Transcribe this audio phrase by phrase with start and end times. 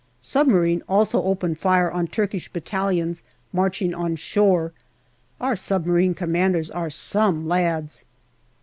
[0.19, 3.21] Submarine also opened fire on Turkish battalions
[3.53, 4.71] marching on shore.
[5.39, 8.05] Our submarine commanders are" some" lads.